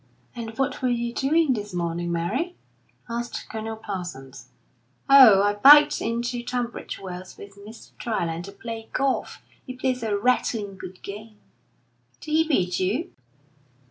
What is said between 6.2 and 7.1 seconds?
to Tunbridge